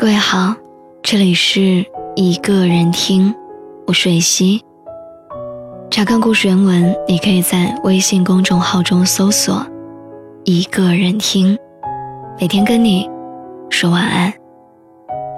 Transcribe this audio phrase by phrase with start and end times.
[0.00, 0.56] 各位好，
[1.02, 1.84] 这里是
[2.16, 3.34] 一个人听，
[3.86, 4.64] 我是蕊希。
[5.90, 9.62] 查看故事原文，你可以在微信公众号中搜索
[10.44, 11.54] “一个人听”，
[12.40, 13.10] 每天跟你
[13.68, 14.32] 说晚安。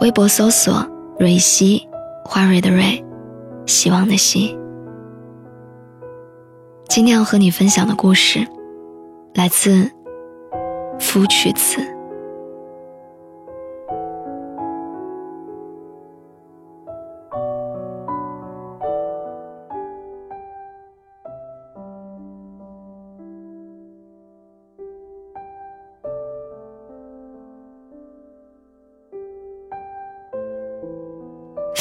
[0.00, 0.84] 微博搜索
[1.20, 1.88] “蕊希”，
[2.26, 3.00] 花蕊的蕊，
[3.64, 4.58] 希望的希。
[6.88, 8.44] 今天要和你分享的故事，
[9.34, 9.88] 来自
[10.98, 11.78] 夫曲子。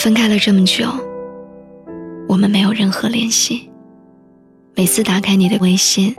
[0.07, 0.85] 分开了这么久，
[2.29, 3.69] 我们没有任何联系。
[4.73, 6.15] 每次打开你的微信，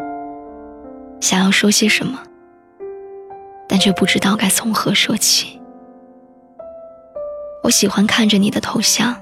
[1.22, 2.22] 想要说些什么，
[3.66, 5.58] 但却不知道该从何说起。
[7.62, 9.16] 我喜欢看着你的头像，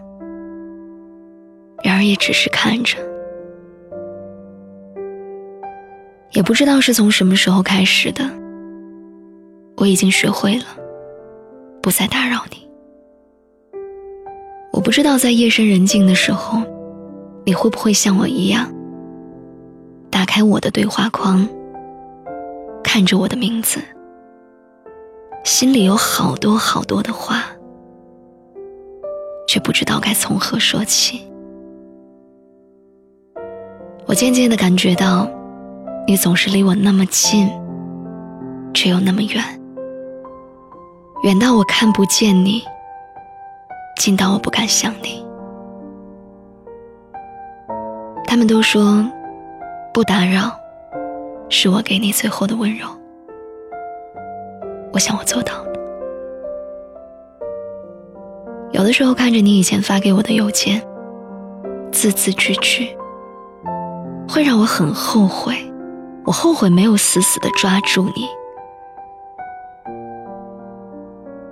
[1.84, 2.98] 然而也只是看着。
[6.32, 8.28] 也不知道是从什么时候开始的，
[9.76, 10.64] 我已经学会了
[11.80, 12.65] 不再打扰你。
[14.76, 16.60] 我不知道在夜深人静的时候，
[17.46, 18.70] 你会不会像我一样，
[20.10, 21.48] 打开我的对话框，
[22.84, 23.80] 看着我的名字，
[25.44, 27.42] 心里有好多好多的话，
[29.48, 31.22] 却不知道该从何说起。
[34.04, 35.26] 我渐渐的感觉到，
[36.06, 37.48] 你总是离我那么近，
[38.74, 39.42] 却又那么远，
[41.22, 42.62] 远到我看不见你。
[43.96, 45.24] 近到我不敢想你。
[48.26, 49.04] 他们都说，
[49.92, 50.52] 不打扰，
[51.48, 52.86] 是我给你最后的温柔。
[54.92, 55.72] 我想我做到了。
[58.72, 60.82] 有的时候看着你以前发给我的邮件，
[61.90, 62.94] 字字句句，
[64.28, 65.54] 会让我很后悔。
[66.24, 68.26] 我后悔没有死死的抓住你。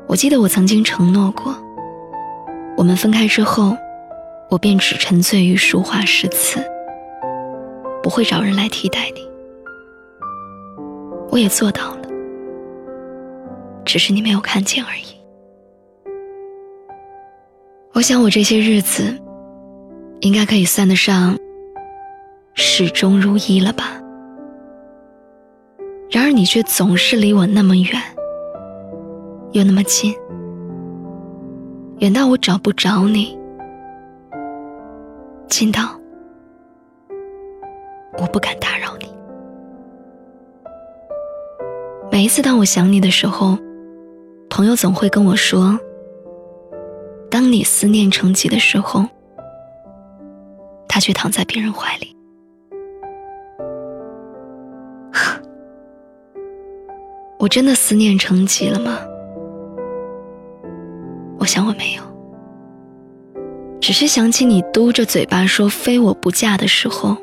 [0.06, 1.54] 我记得我曾经承诺过。
[2.84, 3.74] 我们分开之后，
[4.50, 6.62] 我便只沉醉于书画诗词，
[8.02, 9.26] 不会找人来替代你。
[11.30, 12.02] 我也做到了，
[13.86, 15.16] 只是你没有看见而已。
[17.94, 19.18] 我想我这些日子，
[20.20, 21.38] 应该可以算得上
[22.52, 23.98] 始终如一了吧。
[26.10, 27.98] 然而你却总是离我那么远，
[29.52, 30.14] 又那么近。
[32.04, 33.34] 远到我找不着你，
[35.48, 35.98] 近到
[38.18, 39.06] 我不敢打扰你。
[42.12, 43.56] 每一次当我想你的时候，
[44.50, 45.80] 朋友总会跟我说
[47.32, 49.06] ：“当你思念成疾的时候，
[50.86, 52.14] 他却躺在别人怀里。
[57.40, 58.98] ”我真的思念成疾了吗？
[61.44, 62.02] 我想我没有，
[63.78, 67.14] 只是想起你嘟着嘴巴说“非我不嫁”的时候，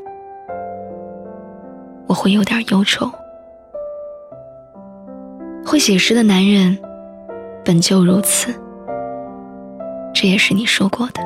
[2.06, 3.12] 我会有点忧愁。
[5.66, 6.78] 会写诗的男人
[7.66, 8.54] 本就如此，
[10.14, 11.20] 这也是你说过的。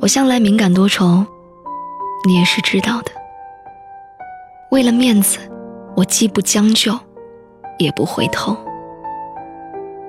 [0.00, 1.26] 我向来敏感多愁，
[2.24, 3.10] 你也是知道的。
[4.70, 5.40] 为了面子，
[5.96, 6.96] 我既不将就，
[7.78, 8.56] 也不回头。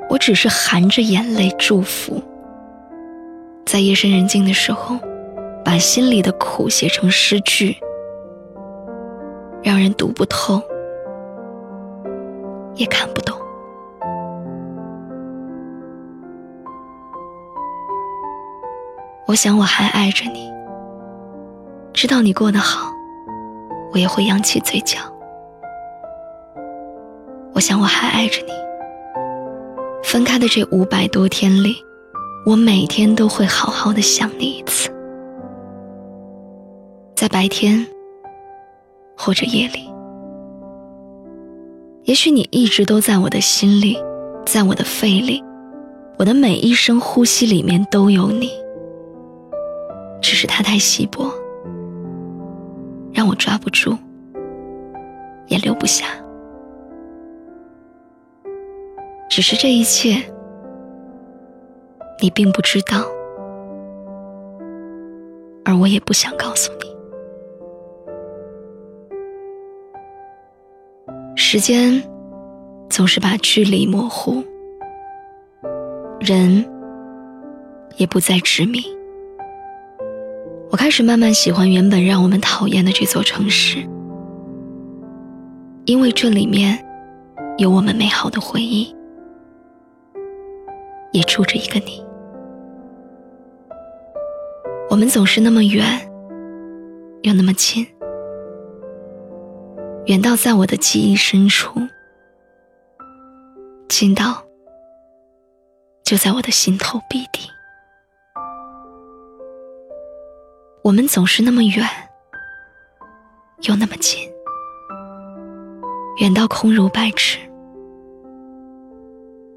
[0.09, 2.21] 我只是含着眼泪祝福，
[3.65, 4.97] 在夜深人静的时候，
[5.63, 7.77] 把心里的苦写成诗句，
[9.61, 10.59] 让人读不透，
[12.73, 13.37] 也看不懂。
[19.27, 20.51] 我想我还爱着你，
[21.93, 22.91] 知道你过得好，
[23.93, 24.97] 我也会扬起嘴角。
[27.53, 28.68] 我想我还爱着你。
[30.09, 31.75] 分开的这五百多天里，
[32.43, 34.89] 我每天都会好好的想你一次，
[37.15, 37.85] 在白天
[39.15, 39.87] 或者夜里。
[42.05, 43.99] 也许你一直都在我的心里，
[44.47, 45.43] 在我的肺里，
[46.17, 48.49] 我的每一声呼吸里面都有你，
[50.23, 51.31] 只是它太稀薄，
[53.13, 53.95] 让我抓不住，
[55.49, 56.07] 也留不下。
[59.39, 60.21] 只是这一切，
[62.21, 63.05] 你并不知道，
[65.63, 66.89] 而我也不想告诉你。
[71.37, 72.03] 时间
[72.89, 74.43] 总是把距离模糊，
[76.19, 76.69] 人
[77.95, 78.81] 也不再执迷。
[80.69, 83.77] 我开始慢慢喜欢原本让我们讨厌的这座城市，
[85.85, 86.77] 因为这里面
[87.57, 88.93] 有我们美好的回忆，
[91.11, 92.05] 也住着一个你。
[94.89, 95.85] 我们总是那么远，
[97.21, 97.85] 又那么近，
[100.05, 101.79] 远到在我的记忆深处，
[103.87, 104.43] 近到
[106.03, 107.49] 就在我的心头必定。
[110.83, 111.85] 我们总是那么远，
[113.67, 114.27] 又那么近，
[116.19, 117.37] 远到空如白纸，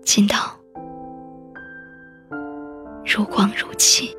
[0.05, 0.37] 近到
[3.14, 4.16] 如光如漆。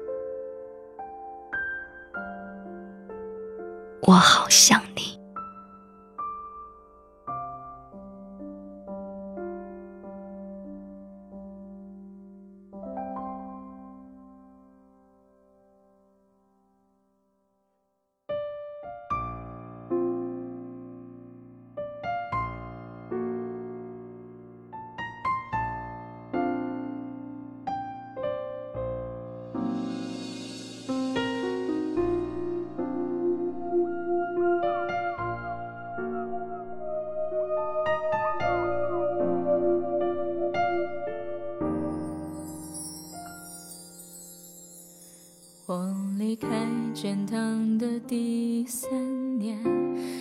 [48.55, 49.57] 第三年，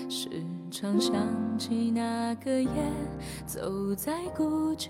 [0.08, 0.26] 时
[0.70, 1.14] 常想
[1.58, 2.70] 起那个夜，
[3.44, 4.88] 走在古旧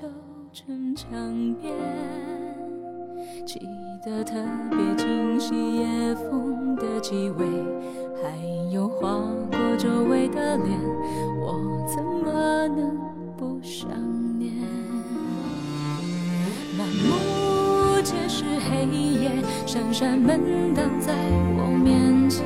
[0.53, 1.11] 城墙
[1.61, 1.75] 边，
[3.45, 3.59] 记
[4.07, 4.35] 得特
[4.71, 7.45] 别清晰夜风的气味，
[8.23, 9.09] 还有划
[9.51, 10.79] 过周围的脸，
[11.41, 12.97] 我怎么能
[13.37, 13.89] 不想
[14.39, 14.55] 念？
[16.79, 19.33] 满目皆是黑夜。
[19.67, 21.13] 闪闪门挡在
[21.57, 22.45] 我面前，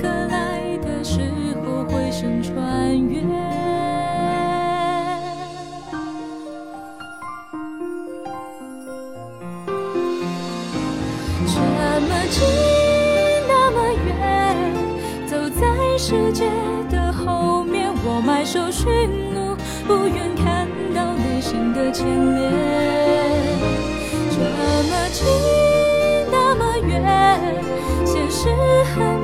[0.00, 1.20] 可来的时
[1.64, 3.20] 候，回声穿越。
[11.48, 11.60] 这
[12.00, 12.44] 么近，
[13.48, 13.76] 那么
[14.06, 14.14] 远，
[15.26, 15.64] 走在
[15.96, 16.44] 世界
[16.90, 18.84] 的后面，我埋首寻
[19.34, 19.56] 路，
[19.86, 22.52] 不愿看到内心的牵连。
[24.30, 24.36] 这
[24.90, 25.24] 么近
[26.30, 26.92] 那么远。
[28.04, 28.48] 现实
[28.94, 29.15] 很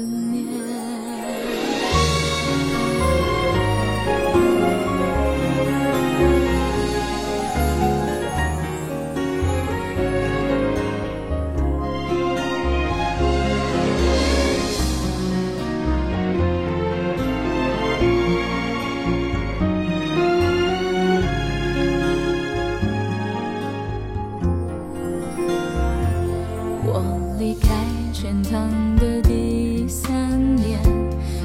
[0.00, 0.29] 思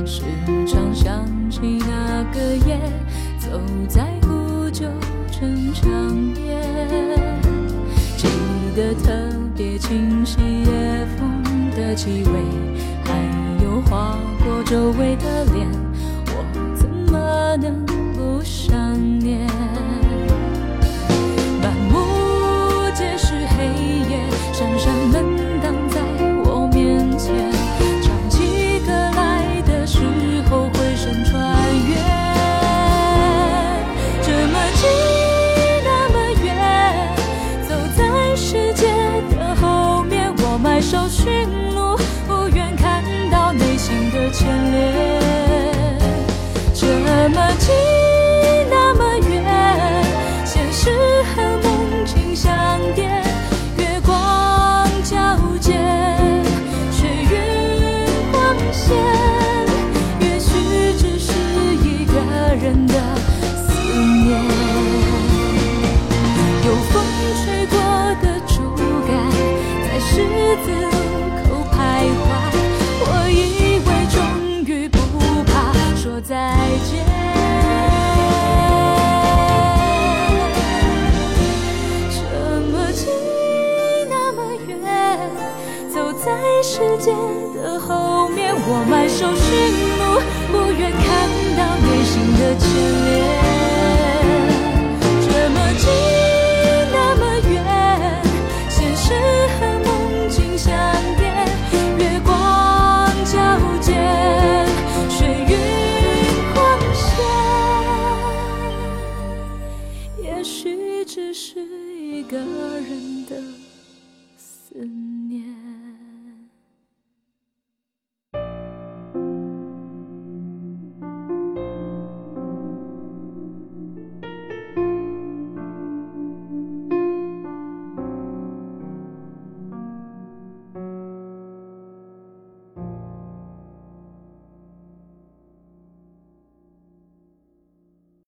[0.06, 0.22] 时
[0.68, 2.80] 常想起那个夜
[3.40, 4.86] 走在古旧
[5.32, 5.92] 城墙
[6.34, 6.46] 边
[8.16, 8.28] 记
[8.76, 9.12] 得特
[9.58, 12.32] 别清晰夜风的气味
[13.04, 15.85] 还有划过周围的脸。